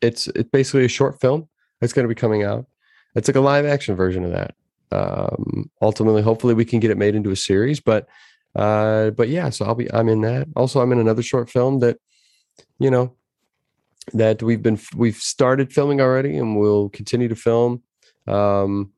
it's 0.00 0.28
it's 0.28 0.50
basically 0.50 0.86
a 0.86 0.88
short 0.88 1.20
film 1.20 1.46
that's 1.78 1.92
going 1.92 2.04
to 2.04 2.08
be 2.08 2.18
coming 2.18 2.42
out. 2.42 2.64
It's 3.16 3.28
like 3.28 3.36
a 3.36 3.40
live 3.40 3.66
action 3.66 3.96
version 3.96 4.24
of 4.24 4.30
that. 4.30 4.54
Um, 4.90 5.70
ultimately, 5.82 6.22
hopefully, 6.22 6.54
we 6.54 6.64
can 6.64 6.80
get 6.80 6.90
it 6.90 6.96
made 6.96 7.14
into 7.14 7.32
a 7.32 7.36
series. 7.36 7.80
But 7.80 8.08
uh, 8.56 9.10
but 9.10 9.28
yeah, 9.28 9.50
so 9.50 9.66
I'll 9.66 9.74
be 9.74 9.92
I'm 9.92 10.08
in 10.08 10.22
that. 10.22 10.48
Also, 10.56 10.80
I'm 10.80 10.92
in 10.92 11.00
another 11.00 11.22
short 11.22 11.50
film 11.50 11.80
that 11.80 11.98
you 12.78 12.90
know 12.90 13.14
that 14.12 14.42
we've 14.42 14.62
been 14.62 14.78
we've 14.96 15.16
started 15.16 15.72
filming 15.72 16.00
already, 16.00 16.36
and 16.36 16.58
we'll 16.58 16.88
continue 16.88 17.28
to 17.28 17.36
film 17.36 17.82
um, 18.26 18.92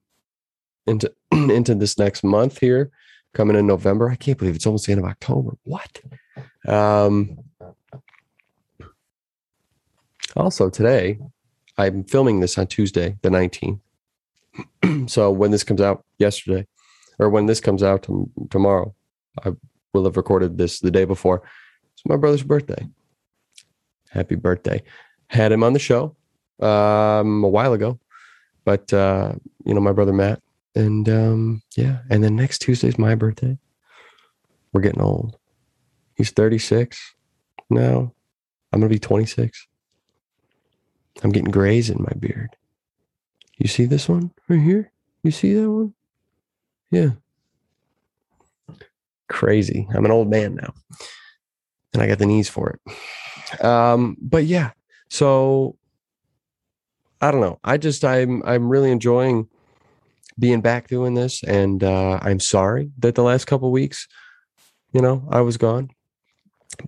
into 0.87 1.13
into 1.33 1.75
this 1.75 1.99
next 1.99 2.25
month 2.25 2.59
here, 2.59 2.91
coming 3.35 3.57
in 3.57 3.67
November. 3.67 4.11
I 4.11 4.17
can't 4.17 4.39
believe 4.39 4.55
it's 4.55 4.67
almost 4.67 4.87
the 4.87 4.93
end 4.93 5.01
of 5.01 5.07
October. 5.07 5.57
What? 5.65 6.01
Um, 6.67 7.39
also 10.37 10.71
today, 10.71 11.19
I'm 11.77 12.05
filming 12.05 12.41
this 12.41 12.57
on 12.59 12.67
Tuesday, 12.67 13.17
the 13.23 13.29
19th. 13.29 13.81
so 15.11 15.31
when 15.31 15.51
this 15.51 15.65
comes 15.65 15.81
out 15.81 16.05
yesterday, 16.19 16.67
or 17.19 17.29
when 17.29 17.47
this 17.47 17.61
comes 17.61 17.83
out 17.83 18.05
t- 18.05 18.13
tomorrow, 18.51 18.95
I 19.45 19.53
will 19.93 20.05
have 20.05 20.17
recorded 20.17 20.59
this 20.59 20.81
the 20.81 20.91
day 20.91 21.05
before. 21.05 21.43
It's 21.95 22.03
my 22.07 22.17
brother's 22.17 22.43
birthday. 22.43 22.89
Happy 24.13 24.35
birthday! 24.35 24.83
Had 25.29 25.53
him 25.53 25.65
on 25.65 25.73
the 25.73 25.79
show 25.79 26.15
um, 26.61 27.43
a 27.43 27.49
while 27.49 27.73
ago, 27.73 27.99
but 28.65 28.93
uh, 28.93 29.33
you 29.65 29.75
know 29.75 29.81
my 29.81 29.93
brother 29.93 30.13
Matt, 30.13 30.43
and 30.75 31.09
um, 31.09 31.63
yeah, 31.77 32.01
and 32.11 32.23
then 32.23 32.37
next 32.37 32.59
Tuesday's 32.59 32.99
my 32.99 33.15
birthday. 33.15 33.57
We're 34.73 34.83
getting 34.83 35.03
old. 35.03 35.37
He's 36.15 36.31
36 36.31 37.15
now. 37.71 38.13
I'm 38.73 38.81
gonna 38.81 38.89
be 38.89 38.99
26. 38.99 39.67
I'm 41.23 41.31
getting 41.31 41.51
grays 41.51 41.91
in 41.91 42.01
my 42.01 42.13
beard. 42.19 42.57
You 43.59 43.69
see 43.69 43.85
this 43.85 44.09
one 44.09 44.33
right 44.49 44.61
here? 44.61 44.91
You 45.23 45.31
see 45.31 45.55
that 45.55 45.71
one? 45.71 45.95
Yeah. 46.91 47.11
Crazy. 49.29 49.87
I'm 49.95 50.05
an 50.05 50.11
old 50.11 50.29
man 50.29 50.57
now. 50.57 50.75
And 51.93 52.03
I 52.03 52.07
got 52.07 52.19
the 52.19 52.27
knees 52.27 52.49
for 52.49 52.71
it. 52.71 52.95
Um, 53.61 54.17
but 54.21 54.45
yeah, 54.45 54.71
so 55.09 55.77
I 57.21 57.31
don't 57.31 57.41
know. 57.41 57.61
I 57.63 57.77
just 57.77 58.05
I'm 58.05 58.43
I'm 58.45 58.69
really 58.69 58.91
enjoying 58.91 59.49
being 60.39 60.61
back 60.61 60.89
doing 60.89 61.15
this 61.15 61.43
and 61.45 61.85
uh 61.85 62.19
I'm 62.23 62.41
sorry 62.41 62.91
that 62.99 63.15
the 63.15 63.23
last 63.23 63.45
couple 63.47 63.71
weeks, 63.71 64.09
you 64.93 65.01
know, 65.01 65.29
I 65.31 65.41
was 65.43 65.57
gone. 65.57 65.91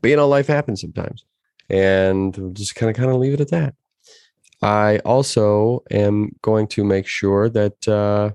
But 0.00 0.08
you 0.08 0.16
know, 0.16 0.28
life 0.28 0.48
happens 0.48 0.80
sometimes. 0.80 1.24
And 1.70 2.36
we'll 2.36 2.50
just 2.50 2.74
kind 2.74 2.90
of 2.90 2.96
kind 2.96 3.10
of 3.10 3.16
leave 3.16 3.34
it 3.34 3.40
at 3.40 3.50
that. 3.50 3.74
I 4.60 4.98
also 4.98 5.82
am 5.90 6.36
going 6.42 6.66
to 6.68 6.84
make 6.84 7.06
sure 7.06 7.48
that 7.50 7.86
uh, 7.86 8.30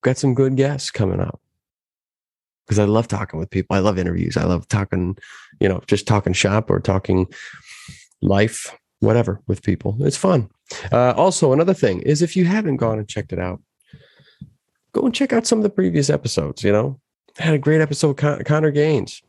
got 0.00 0.16
some 0.16 0.34
good 0.34 0.56
guests 0.56 0.90
coming 0.90 1.20
up 1.20 1.41
because 2.66 2.78
I 2.78 2.84
love 2.84 3.08
talking 3.08 3.38
with 3.38 3.50
people. 3.50 3.76
I 3.76 3.80
love 3.80 3.98
interviews. 3.98 4.36
I 4.36 4.44
love 4.44 4.68
talking, 4.68 5.16
you 5.60 5.68
know, 5.68 5.82
just 5.86 6.06
talking 6.06 6.32
shop 6.32 6.70
or 6.70 6.80
talking 6.80 7.26
life, 8.20 8.74
whatever 9.00 9.40
with 9.46 9.62
people. 9.62 9.96
It's 10.00 10.16
fun. 10.16 10.48
Uh, 10.90 11.12
also, 11.16 11.52
another 11.52 11.74
thing 11.74 12.00
is 12.02 12.22
if 12.22 12.36
you 12.36 12.44
haven't 12.44 12.76
gone 12.76 12.98
and 12.98 13.08
checked 13.08 13.32
it 13.32 13.38
out, 13.38 13.60
go 14.92 15.02
and 15.02 15.14
check 15.14 15.32
out 15.32 15.46
some 15.46 15.58
of 15.58 15.62
the 15.64 15.70
previous 15.70 16.08
episodes. 16.08 16.62
You 16.62 16.72
know, 16.72 17.00
I 17.38 17.44
had 17.44 17.54
a 17.54 17.58
great 17.58 17.80
episode 17.80 18.16
Con- 18.16 18.42
Connor 18.44 18.70
Gaines. 18.70 19.22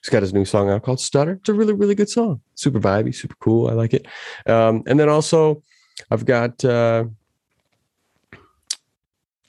He's 0.00 0.10
got 0.10 0.22
his 0.22 0.32
new 0.32 0.44
song 0.44 0.70
out 0.70 0.82
called 0.82 1.00
Stutter. 1.00 1.32
It's 1.32 1.48
a 1.48 1.54
really, 1.54 1.72
really 1.72 1.94
good 1.94 2.08
song. 2.08 2.40
Super 2.54 2.78
vibey, 2.78 3.14
super 3.14 3.34
cool. 3.40 3.68
I 3.68 3.72
like 3.72 3.94
it. 3.94 4.06
Um, 4.46 4.84
and 4.86 4.98
then 4.98 5.08
also, 5.08 5.62
I've 6.10 6.24
got 6.24 6.64
uh, 6.64 7.04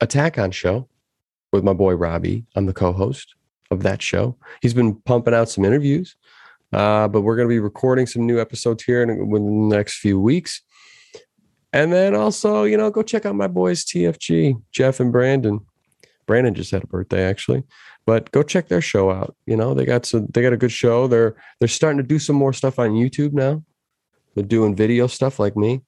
Attack 0.02 0.40
on 0.40 0.50
Show 0.52 0.88
with 1.52 1.64
my 1.64 1.74
boy 1.74 1.94
Robbie. 1.94 2.46
I'm 2.56 2.66
the 2.66 2.74
co 2.74 2.92
host 2.92 3.36
of 3.72 3.84
that 3.84 4.02
show. 4.02 4.38
He's 4.62 4.74
been 4.74 4.96
pumping 5.02 5.34
out 5.34 5.50
some 5.50 5.66
interviews, 5.66 6.16
uh, 6.74 7.08
but 7.08 7.22
we're 7.22 7.36
going 7.36 7.48
to 7.48 7.54
be 7.54 7.60
recording 7.60 8.08
some 8.08 8.26
new 8.26 8.40
episodes 8.40 8.84
here 8.84 9.04
in, 9.04 9.08
the 9.08 9.40
next 9.76 10.00
few 10.00 10.20
weeks. 10.20 10.62
And 11.72 11.94
then 11.94 12.16
also, 12.16 12.64
you 12.64 12.78
know, 12.78 12.90
go 12.90 13.04
check 13.04 13.26
out 13.26 13.36
my 13.36 13.48
boys 13.48 13.86
TFG, 13.86 14.62
Jeff 14.72 15.00
and 15.00 15.12
Brandon. 15.12 15.60
Brandon 16.26 16.54
just 16.54 16.72
had 16.72 16.84
a 16.84 16.88
birthday 16.88 17.24
actually, 17.24 17.64
but 18.06 18.32
go 18.32 18.44
check 18.44 18.68
their 18.68 18.82
show 18.82 19.12
out. 19.12 19.36
You 19.46 19.58
know, 19.58 19.74
they 19.74 19.86
got 19.86 20.06
some, 20.06 20.28
they 20.28 20.42
got 20.42 20.54
a 20.54 20.58
good 20.58 20.72
show. 20.72 21.08
They're 21.08 21.36
they're 21.60 21.68
starting 21.68 21.98
to 21.98 22.04
do 22.04 22.20
some 22.20 22.36
more 22.36 22.54
stuff 22.54 22.80
on 22.80 22.92
YouTube 22.92 23.34
now. 23.34 23.64
They're 24.36 24.44
doing 24.44 24.76
video 24.76 25.08
stuff 25.08 25.40
like 25.40 25.56
me, 25.56 25.82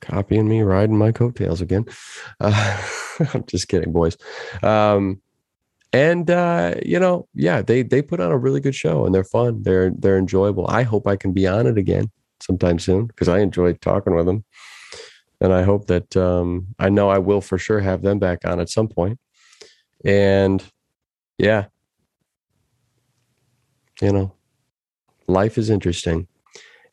copying 0.00 0.48
me, 0.48 0.62
riding 0.62 0.96
my 0.98 1.12
coattails 1.12 1.60
again. 1.60 1.86
Uh, 2.40 2.82
I'm 3.34 3.44
just 3.46 3.66
kidding, 3.66 3.92
boys. 3.92 4.16
Um, 4.62 5.20
and 5.92 6.30
uh, 6.30 6.74
you 6.84 7.00
know, 7.00 7.28
yeah, 7.34 7.62
they 7.62 7.82
they 7.82 8.02
put 8.02 8.20
on 8.20 8.30
a 8.30 8.38
really 8.38 8.60
good 8.60 8.74
show 8.74 9.06
and 9.06 9.14
they're 9.14 9.24
fun. 9.24 9.62
They're 9.62 9.90
they're 9.90 10.18
enjoyable. 10.18 10.68
I 10.68 10.84
hope 10.84 11.06
I 11.06 11.16
can 11.16 11.32
be 11.32 11.46
on 11.46 11.66
it 11.66 11.78
again 11.78 12.10
sometime 12.40 12.78
soon 12.78 13.06
because 13.06 13.28
I 13.28 13.40
enjoyed 13.40 13.80
talking 13.80 14.14
with 14.14 14.26
them 14.26 14.44
and 15.40 15.52
I 15.52 15.62
hope 15.62 15.86
that 15.86 16.16
um, 16.16 16.74
I 16.78 16.88
know 16.88 17.08
I 17.10 17.18
will 17.18 17.40
for 17.40 17.58
sure 17.58 17.80
have 17.80 18.02
them 18.02 18.18
back 18.18 18.44
on 18.44 18.60
at 18.60 18.68
some 18.68 18.88
point. 18.88 19.18
And 20.04 20.62
yeah, 21.38 21.66
you 24.00 24.12
know, 24.12 24.32
life 25.26 25.58
is 25.58 25.70
interesting, 25.70 26.28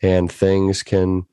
and 0.02 0.32
things 0.32 0.84
can. 0.84 1.26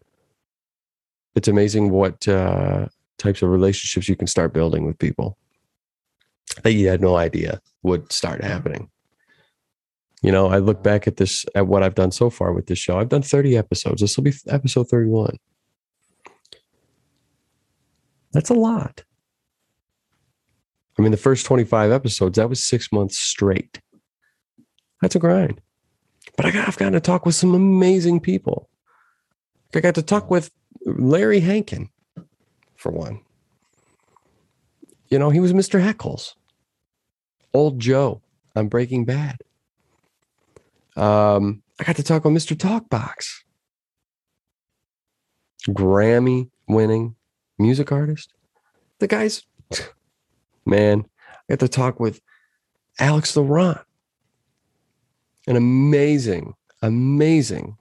It's 1.35 1.49
amazing 1.49 1.91
what 1.91 2.27
uh, 2.29 2.87
types 3.19 3.43
of 3.43 3.51
relationships 3.51 4.09
you 4.09 4.17
can 4.17 4.27
start 4.27 4.53
building 4.53 4.85
with 4.85 4.99
people 4.99 5.39
that 6.63 6.73
you 6.73 6.89
had 6.89 7.01
no 7.01 7.17
idea 7.17 7.61
would 7.83 8.13
start 8.13 8.45
happening. 8.45 8.91
You 10.23 10.31
know, 10.31 10.49
I 10.49 10.59
look 10.59 10.83
back 10.83 11.09
at 11.09 11.17
this 11.17 11.45
at 11.55 11.67
what 11.67 11.83
I've 11.83 11.95
done 11.95 12.13
so 12.13 12.31
far 12.31 12.53
with 12.53 12.67
this 12.67 12.79
show. 12.79 12.99
I've 12.99 13.09
done 13.09 13.23
30 13.23 13.57
episodes. 13.57 14.01
This 14.01 14.17
will 14.17 14.25
be 14.25 14.35
episode 14.49 14.89
31. 14.89 15.37
That's 18.33 18.51
a 18.51 18.55
lot. 18.55 19.03
I 20.99 21.03
mean, 21.03 21.11
the 21.11 21.17
first 21.17 21.47
25 21.47 21.91
episodes, 21.91 22.37
that 22.37 22.49
was 22.49 22.63
six 22.63 22.93
months 22.93 23.19
straight. 23.19 23.81
That's 25.01 25.17
a 25.17 25.19
grind. 25.19 25.61
But 26.37 26.47
I 26.47 26.51
got, 26.51 26.69
I've 26.69 26.77
gotten 26.77 26.93
to 26.93 27.01
talk 27.01 27.27
with 27.27 27.35
some 27.35 27.55
amazing 27.55 28.21
people. 28.21 28.69
I 29.75 29.81
got 29.81 29.95
to 29.97 30.03
talk 30.03 30.31
with 30.31 30.51
Larry 30.85 31.41
Hankin, 31.41 31.89
for 32.77 32.91
one. 32.91 33.21
You 35.09 35.19
know, 35.19 35.31
he 35.31 35.41
was 35.41 35.53
Mr. 35.53 35.81
Heckles, 35.81 36.35
old 37.53 37.79
Joe 37.79 38.23
on 38.57 38.69
Breaking 38.69 39.05
Bad. 39.05 39.37
Um, 40.97 41.63
I 41.79 41.85
got 41.85 41.97
to 41.97 42.03
talk 42.03 42.25
with 42.25 42.35
Mr. 42.35 42.57
Talkbox, 42.57 43.43
Grammy 45.69 46.51
winning 46.69 47.15
music 47.59 47.93
artist. 47.93 48.33
The 48.99 49.07
guy's 49.07 49.45
man. 50.67 51.07
I 51.29 51.53
got 51.55 51.61
to 51.61 51.69
talk 51.69 52.01
with 52.01 52.21
Alex 52.99 53.37
Laurent, 53.37 53.79
an 55.47 55.57
amazing, 55.57 56.55
amazing 56.83 57.77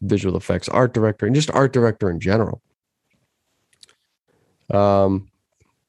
visual 0.00 0.36
effects 0.36 0.68
art 0.68 0.92
director 0.94 1.26
and 1.26 1.34
just 1.34 1.50
art 1.52 1.72
director 1.72 2.10
in 2.10 2.20
general. 2.20 2.62
Um, 4.72 5.30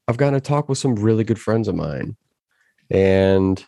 I've 0.08 0.18
gotten 0.18 0.34
to 0.36 0.42
talk 0.42 0.70
with 0.70 0.78
some 0.78 0.96
really 0.96 1.24
good 1.24 1.40
friends 1.40 1.68
of 1.68 1.76
mine, 1.76 2.16
and 2.90 3.64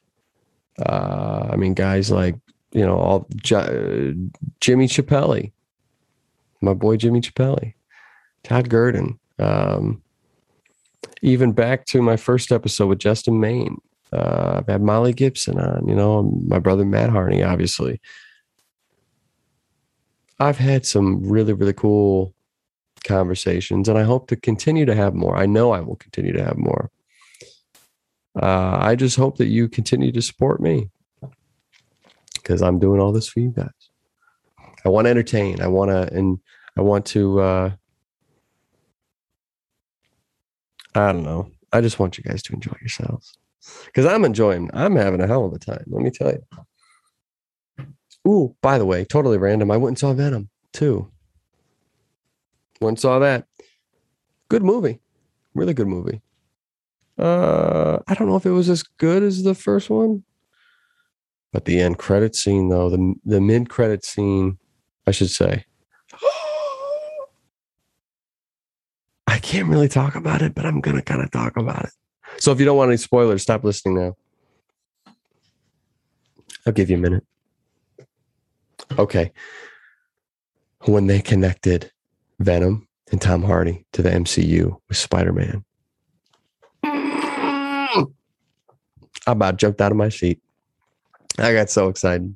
uh, 0.86 1.50
I 1.52 1.56
mean, 1.56 1.74
guys 1.74 2.12
like 2.12 2.36
you 2.72 2.86
know 2.86 2.98
all 2.98 3.28
J- 3.38 4.16
Jimmy 4.60 4.88
Chappelli, 4.88 5.52
my 6.62 6.74
boy 6.74 6.98
Jimmy 6.98 7.22
Chappelle, 7.22 7.74
Todd 8.44 8.70
Gurdon. 8.70 9.20
Um, 9.40 10.02
even 11.22 11.52
back 11.52 11.86
to 11.86 12.02
my 12.02 12.18
first 12.18 12.52
episode 12.52 12.88
with 12.88 13.00
Justin 13.00 13.40
Maine. 13.40 13.78
Uh, 14.14 14.58
I've 14.60 14.68
had 14.68 14.82
Molly 14.82 15.14
Gibson 15.14 15.60
on, 15.60 15.88
you 15.88 15.96
know, 15.96 16.24
my 16.48 16.60
brother 16.60 16.86
Matt 16.86 17.10
Harney, 17.10 17.44
obviously. 17.44 18.00
I've 20.40 20.58
had 20.58 20.86
some 20.86 21.28
really, 21.28 21.54
really 21.54 21.74
cool 21.74 22.34
conversations, 23.04 23.90
and 23.90 23.98
I 23.98 24.04
hope 24.04 24.28
to 24.28 24.36
continue 24.36 24.86
to 24.86 24.96
have 24.96 25.14
more. 25.14 25.36
I 25.36 25.46
know 25.46 25.72
I 25.72 25.80
will 25.82 25.96
continue 25.96 26.34
to 26.34 26.44
have 26.44 26.58
more. 26.58 26.92
Uh, 28.40 28.78
I 28.80 28.96
just 28.96 29.16
hope 29.16 29.38
that 29.38 29.48
you 29.48 29.68
continue 29.68 30.12
to 30.12 30.22
support 30.22 30.62
me 30.62 30.90
because 32.36 32.62
I'm 32.62 32.80
doing 32.80 33.02
all 33.02 33.12
this 33.12 33.28
for 33.28 33.40
you 33.40 33.50
guys. 33.50 33.70
I 34.86 34.90
want 34.90 35.06
to 35.06 35.10
entertain. 35.10 35.62
I 35.62 35.68
want 35.68 35.90
to, 35.92 36.14
and 36.14 36.40
I 36.78 36.82
want 36.82 37.06
to. 37.08 37.40
Uh, 37.40 37.72
I 40.94 41.12
don't 41.12 41.24
know. 41.24 41.52
I 41.74 41.82
just 41.82 42.00
want 42.00 42.18
you 42.18 42.24
guys 42.24 42.42
to 42.44 42.54
enjoy 42.54 42.76
yourselves 42.80 43.38
because 43.86 44.06
I'm 44.06 44.24
enjoying. 44.24 44.70
I'm 44.74 44.96
having 44.96 45.22
a 45.22 45.28
hell 45.28 45.46
of 45.46 45.54
a 45.54 45.60
time. 45.60 45.84
Let 45.88 46.04
me 46.04 46.12
tell 46.12 46.32
you. 46.32 46.44
Ooh, 48.28 48.56
by 48.62 48.78
the 48.78 48.86
way, 48.86 49.06
totally 49.06 49.38
random. 49.38 49.72
I 49.72 49.78
went 49.78 49.92
and 49.92 50.00
saw 50.00 50.14
Venom 50.14 50.50
too. 50.74 51.10
Went 52.82 52.98
and 52.98 53.00
saw 53.00 53.20
that. 53.20 53.48
Good 54.50 54.64
movie. 54.64 55.00
Really 55.54 55.74
good 55.74 55.88
movie. 55.88 56.22
Uh, 57.18 58.00
I 58.08 58.14
don't 58.14 58.28
know 58.28 58.36
if 58.36 58.46
it 58.46 58.52
was 58.52 58.70
as 58.70 58.84
good 58.84 59.24
as 59.24 59.44
the 59.44 59.56
first 59.56 59.90
one, 59.90 60.24
but 61.52 61.66
the 61.66 61.80
end 61.80 61.98
credit 61.98 62.36
scene, 62.36 62.70
though, 62.70 62.90
the 62.90 63.16
the 63.26 63.42
mid 63.42 63.70
credit 63.70 64.06
scene, 64.06 64.60
I 65.08 65.12
should 65.12 65.32
say. 65.32 65.66
I 69.28 69.40
can't 69.40 69.68
really 69.70 69.88
talk 69.88 70.16
about 70.16 70.42
it, 70.44 70.54
but 70.54 70.66
I'm 70.66 70.82
gonna 70.82 71.02
kind 71.02 71.24
of 71.24 71.32
talk 71.32 71.58
about 71.58 71.86
it. 71.86 71.92
So 72.38 72.52
if 72.52 72.60
you 72.60 72.66
don't 72.66 72.78
want 72.78 72.90
any 72.90 72.98
spoilers, 72.98 73.42
stop 73.42 73.64
listening 73.64 73.96
now. 73.96 74.16
I'll 76.66 76.74
give 76.74 76.90
you 76.90 76.98
a 76.98 77.00
minute. 77.00 77.24
Okay. 78.98 79.32
When 80.86 81.08
they 81.08 81.22
connected 81.22 81.92
Venom 82.40 82.88
and 83.12 83.22
Tom 83.22 83.44
Hardy 83.44 83.86
to 83.94 84.02
the 84.02 84.10
MCU 84.10 84.78
with 84.88 84.98
Spider 84.98 85.34
Man, 85.34 85.64
I 86.84 88.06
about 89.28 89.58
jumped 89.58 89.82
out 89.82 89.92
of 89.92 89.98
my 89.98 90.10
seat. 90.10 90.42
I 91.38 91.54
got 91.54 91.70
so 91.70 91.90
excited. 91.90 92.36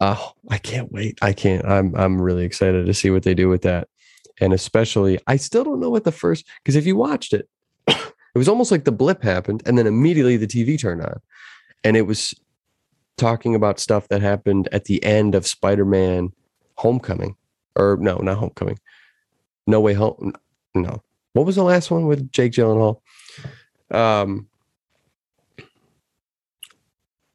Oh, 0.00 0.32
I 0.50 0.58
can't 0.58 0.90
wait. 0.92 1.18
I 1.22 1.32
can't. 1.32 1.64
I'm 1.64 1.94
I'm 1.94 2.20
really 2.20 2.44
excited 2.44 2.86
to 2.86 2.94
see 2.94 3.10
what 3.10 3.22
they 3.22 3.34
do 3.34 3.48
with 3.48 3.62
that. 3.62 3.88
And 4.40 4.52
especially 4.52 5.18
I 5.26 5.36
still 5.36 5.64
don't 5.64 5.80
know 5.80 5.90
what 5.90 6.04
the 6.04 6.12
first 6.12 6.46
because 6.62 6.76
if 6.76 6.86
you 6.86 6.96
watched 6.96 7.32
it, 7.32 7.48
it 7.88 8.14
was 8.34 8.48
almost 8.48 8.70
like 8.70 8.84
the 8.84 8.92
blip 8.92 9.22
happened 9.22 9.62
and 9.66 9.78
then 9.78 9.86
immediately 9.86 10.36
the 10.36 10.46
TV 10.46 10.78
turned 10.78 11.02
on. 11.02 11.20
And 11.84 11.96
it 11.96 12.02
was 12.02 12.34
talking 13.16 13.54
about 13.54 13.80
stuff 13.80 14.08
that 14.08 14.22
happened 14.22 14.68
at 14.72 14.84
the 14.84 15.02
end 15.04 15.34
of 15.34 15.46
Spider-Man 15.46 16.32
Homecoming. 16.74 17.36
Or 17.74 17.96
no, 18.00 18.16
not 18.18 18.38
Homecoming. 18.38 18.78
No 19.66 19.80
Way 19.80 19.94
Home. 19.94 20.32
No. 20.74 21.02
What 21.32 21.46
was 21.46 21.56
the 21.56 21.62
last 21.62 21.90
one 21.90 22.06
with 22.06 22.30
Jake 22.32 22.52
Gyllenhaal? 22.52 23.00
Um 23.90 24.48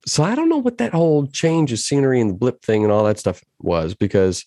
so 0.05 0.23
I 0.23 0.33
don't 0.33 0.49
know 0.49 0.57
what 0.57 0.79
that 0.79 0.93
whole 0.93 1.27
change 1.27 1.71
of 1.71 1.79
scenery 1.79 2.19
and 2.19 2.31
the 2.31 2.35
blip 2.35 2.63
thing 2.63 2.83
and 2.83 2.91
all 2.91 3.03
that 3.05 3.19
stuff 3.19 3.43
was 3.59 3.93
because 3.93 4.45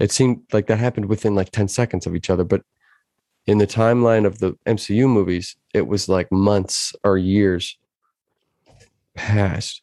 it 0.00 0.10
seemed 0.10 0.42
like 0.52 0.66
that 0.66 0.78
happened 0.78 1.06
within 1.06 1.34
like 1.34 1.50
10 1.50 1.68
seconds 1.68 2.06
of 2.06 2.16
each 2.16 2.28
other. 2.28 2.44
But 2.44 2.62
in 3.46 3.58
the 3.58 3.66
timeline 3.66 4.26
of 4.26 4.40
the 4.40 4.58
MCU 4.66 5.08
movies, 5.08 5.56
it 5.72 5.86
was 5.86 6.08
like 6.08 6.30
months 6.32 6.94
or 7.04 7.16
years 7.16 7.78
past. 9.14 9.82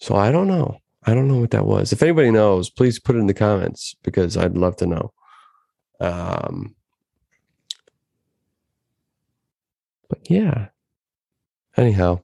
So 0.00 0.14
I 0.16 0.30
don't 0.30 0.48
know. 0.48 0.78
I 1.04 1.14
don't 1.14 1.28
know 1.28 1.38
what 1.38 1.50
that 1.52 1.66
was. 1.66 1.92
If 1.92 2.02
anybody 2.02 2.30
knows, 2.30 2.70
please 2.70 2.98
put 2.98 3.16
it 3.16 3.20
in 3.20 3.26
the 3.26 3.34
comments 3.34 3.96
because 4.02 4.36
I'd 4.36 4.56
love 4.56 4.76
to 4.76 4.86
know. 4.86 5.12
Um, 6.00 6.74
but 10.08 10.30
yeah. 10.30 10.68
Anyhow, 11.76 12.20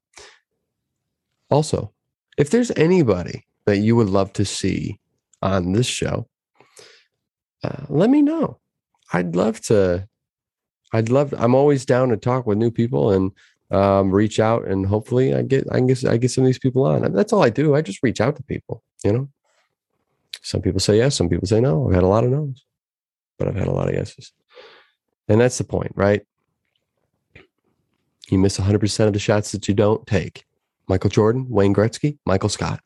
also, 1.51 1.93
if 2.37 2.51
there's 2.51 2.73
anybody 2.73 3.47
that 3.67 3.79
you 3.79 3.95
would 3.97 4.09
love 4.11 4.33
to 4.35 4.45
see 4.45 4.99
on 5.41 5.73
this 5.73 5.87
show, 5.87 6.29
uh, 7.63 7.85
let 7.89 8.11
me 8.11 8.21
know. 8.21 8.59
I'd 9.13 9.37
love 9.37 9.61
to. 9.63 10.09
I'd 10.93 11.09
love. 11.09 11.33
I'm 11.39 11.55
always 11.55 11.87
down 11.87 12.09
to 12.09 12.17
talk 12.17 12.47
with 12.47 12.59
new 12.59 12.71
people 12.71 13.13
and 13.13 13.33
um, 13.75 14.11
reach 14.11 14.39
out, 14.39 14.67
and 14.67 14.87
hopefully, 14.87 15.35
I 15.35 15.43
get. 15.43 15.67
I 15.73 15.81
guess 15.81 16.05
I 16.05 16.17
get 16.17 16.31
some 16.31 16.45
of 16.45 16.47
these 16.47 16.59
people 16.59 16.85
on. 16.85 17.13
That's 17.13 17.33
all 17.33 17.43
I 17.43 17.51
do. 17.51 17.75
I 17.75 17.83
just 17.83 18.03
reach 18.03 18.21
out 18.21 18.37
to 18.37 18.43
people. 18.45 18.83
You 19.05 19.13
know. 19.13 19.29
Some 20.43 20.63
people 20.63 20.81
say 20.81 20.99
yes. 20.99 21.15
Some 21.15 21.29
people 21.29 21.49
say 21.49 21.61
no. 21.61 21.89
I've 21.89 21.95
had 21.95 22.05
a 22.05 22.09
lot 22.09 22.25
of 22.25 22.31
no's, 22.31 22.65
but 23.39 23.49
I've 23.49 23.57
had 23.57 23.69
a 23.69 23.73
lot 23.73 23.89
of 23.89 23.95
yeses, 23.95 24.33
and 25.29 25.41
that's 25.41 25.59
the 25.59 25.65
point, 25.65 25.93
right? 25.95 26.23
You 28.31 28.39
miss 28.39 28.59
100% 28.59 29.07
of 29.07 29.13
the 29.13 29.19
shots 29.19 29.53
that 29.53 29.69
you 29.69 29.75
don't 29.75 30.07
take. 30.07 30.45
Michael 30.89 31.11
Jordan, 31.11 31.47
Wayne 31.49 31.75
Gretzky, 31.75 32.19
Michael 32.25 32.49
Scott. 32.49 32.81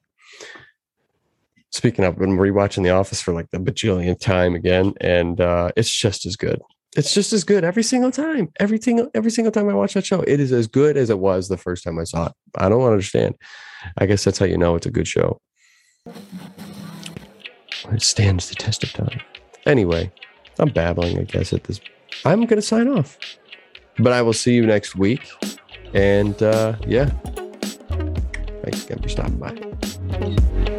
Speaking 1.71 2.05
of, 2.05 2.15
I've 2.15 2.19
been 2.19 2.37
rewatching 2.37 2.83
The 2.83 2.91
Office 2.91 3.21
for 3.21 3.33
like 3.33 3.51
the 3.51 3.59
bajillionth 3.59 4.21
time 4.21 4.55
again, 4.55 4.95
and 5.01 5.41
uh, 5.41 5.71
it's 5.77 5.91
just 5.91 6.27
as 6.27 6.35
good. 6.35 6.61
It's 6.97 7.13
just 7.13 7.33
as 7.33 7.45
good 7.45 7.65
every 7.65 7.83
single 7.83 8.11
time. 8.11 8.51
Every 8.59 8.81
single 8.81 9.09
every 9.15 9.31
single 9.31 9.53
time 9.53 9.69
I 9.69 9.75
watch 9.75 9.95
that 9.95 10.07
show, 10.07 10.23
it 10.23 10.41
is 10.41 10.53
as 10.53 10.67
good 10.67 10.97
as 10.97 11.11
it 11.11 11.19
was 11.19 11.49
the 11.49 11.59
first 11.59 11.85
time 11.85 11.99
I 11.99 12.05
saw 12.05 12.27
it. 12.27 12.33
I 12.57 12.69
don't 12.69 12.83
understand. 12.83 13.37
I 13.99 14.07
guess 14.07 14.25
that's 14.25 14.39
how 14.39 14.47
you 14.47 14.57
know 14.57 14.75
it's 14.75 14.87
a 14.87 14.91
good 14.91 15.07
show. 15.07 15.41
It 17.93 18.03
stands 18.03 18.49
the 18.49 18.55
test 18.55 18.83
of 18.85 18.93
time. 18.93 19.21
Anyway, 19.67 20.11
I'm 20.59 20.71
babbling. 20.71 21.19
I 21.19 21.25
guess 21.25 21.53
at 21.53 21.65
this, 21.65 21.81
I'm 22.25 22.47
gonna 22.47 22.63
sign 22.63 22.89
off. 22.89 23.19
But 23.99 24.13
I 24.13 24.23
will 24.23 24.33
see 24.33 24.55
you 24.55 24.67
next 24.67 24.97
week. 24.97 25.31
And 25.93 26.43
uh, 26.43 26.77
yeah, 26.87 27.11
thanks 28.63 28.85
again 28.85 29.03
for 29.03 29.09
stopping 29.09 29.37
by. 29.37 30.78